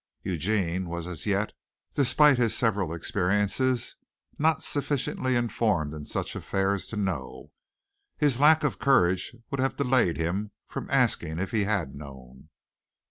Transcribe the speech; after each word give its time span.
Eugene 0.23 0.89
was 0.89 1.05
as 1.05 1.27
yet, 1.27 1.53
despite 1.93 2.39
his 2.39 2.57
several 2.57 2.91
experiences, 2.91 3.97
not 4.39 4.63
sufficiently 4.63 5.35
informed 5.35 5.93
in 5.93 6.05
such 6.05 6.35
affairs 6.35 6.87
to 6.87 6.97
know. 6.97 7.51
His 8.17 8.39
lack 8.39 8.63
of 8.63 8.79
courage 8.79 9.35
would 9.51 9.59
have 9.59 9.77
delayed 9.77 10.17
him 10.17 10.53
from 10.65 10.89
asking 10.89 11.37
if 11.37 11.51
he 11.51 11.65
had 11.65 11.93
known. 11.93 12.49